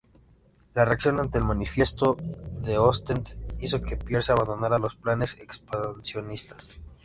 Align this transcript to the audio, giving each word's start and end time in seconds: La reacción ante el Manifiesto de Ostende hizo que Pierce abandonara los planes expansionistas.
La 0.73 0.83
reacción 0.83 1.19
ante 1.19 1.37
el 1.37 1.43
Manifiesto 1.43 2.17
de 2.63 2.79
Ostende 2.79 3.37
hizo 3.59 3.83
que 3.83 3.97
Pierce 3.97 4.31
abandonara 4.31 4.79
los 4.79 4.95
planes 4.95 5.37
expansionistas. 5.39 6.69